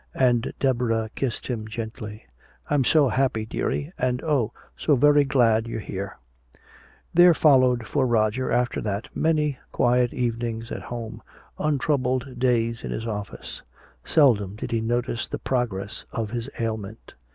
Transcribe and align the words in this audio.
And 0.15 0.51
Deborah 0.59 1.11
kissed 1.13 1.45
him 1.45 1.67
gently. 1.67 2.25
"I'm 2.71 2.83
so 2.83 3.09
happy, 3.09 3.45
dearie 3.45 3.93
and 3.99 4.19
oh, 4.23 4.51
so 4.75 4.95
very 4.95 5.23
glad 5.23 5.67
you're 5.67 5.79
here!" 5.79 6.17
There 7.13 7.35
followed 7.35 7.85
for 7.85 8.07
Roger, 8.07 8.51
after 8.51 8.81
that, 8.81 9.09
many 9.15 9.59
quiet 9.71 10.11
evenings 10.11 10.71
at 10.71 10.81
home, 10.81 11.21
untroubled 11.59 12.39
days 12.39 12.83
in 12.83 12.89
his 12.89 13.05
office. 13.05 13.61
Seldom 14.03 14.55
did 14.55 14.71
he 14.71 14.81
notice 14.81 15.27
the 15.27 15.37
progress 15.37 16.05
of 16.11 16.31
his 16.31 16.49
ailment. 16.59 17.13